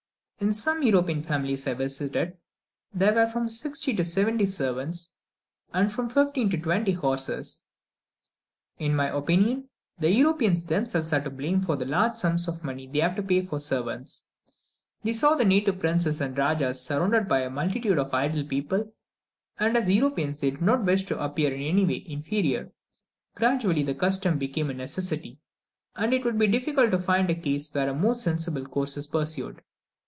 In 0.43 0.53
some 0.53 0.81
European 0.81 1.21
families 1.21 1.67
I 1.67 1.75
visited 1.75 2.35
there 2.91 3.13
were 3.13 3.27
from 3.27 3.47
sixty 3.47 3.93
to 3.95 4.03
seventy 4.03 4.47
servants, 4.47 5.13
and 5.71 5.93
from 5.93 6.09
fifteen 6.09 6.49
to 6.49 6.57
twenty 6.57 6.93
horses. 6.93 7.61
In 8.79 8.95
my 8.95 9.09
opinion, 9.15 9.69
the 9.99 10.09
Europeans 10.09 10.65
themselves 10.65 11.13
are 11.13 11.21
to 11.23 11.29
blame 11.29 11.61
for 11.61 11.75
the 11.75 11.85
large 11.85 12.17
sums 12.17 12.49
they 12.91 12.99
have 13.01 13.15
to 13.17 13.21
pay 13.21 13.45
for 13.45 13.59
servants. 13.59 14.31
They 15.03 15.13
saw 15.13 15.35
the 15.35 15.45
native 15.45 15.77
princes 15.77 16.19
and 16.21 16.35
rajahs 16.35 16.81
surrounded 16.81 17.27
by 17.27 17.41
a 17.41 17.49
multitude 17.51 17.99
of 17.99 18.11
idle 18.11 18.43
people, 18.43 18.91
and, 19.59 19.77
as 19.77 19.91
Europeans, 19.91 20.39
they 20.39 20.49
did 20.49 20.61
not 20.63 20.85
wish 20.85 21.03
to 21.03 21.23
appear 21.23 21.53
in 21.53 21.61
anyway 21.61 22.03
inferior. 22.07 22.71
Gradually 23.35 23.83
the 23.83 23.93
custom 23.93 24.39
became 24.39 24.71
a 24.71 24.73
necessity, 24.73 25.39
and 25.95 26.15
it 26.15 26.25
would 26.25 26.39
be 26.39 26.47
difficult 26.47 26.89
to 26.89 26.99
find 26.99 27.29
a 27.29 27.35
case 27.35 27.71
where 27.75 27.89
a 27.89 27.93
more 27.93 28.15
sensible 28.15 28.65
course 28.65 28.97
is 28.97 29.05
pursued. 29.05 29.61